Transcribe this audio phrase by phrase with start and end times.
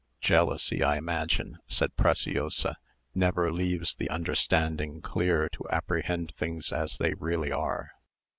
[0.19, 2.75] "Jealousy, I imagine," said Preciosa,
[3.13, 7.91] "never leaves the understanding clear to apprehend things as they really are.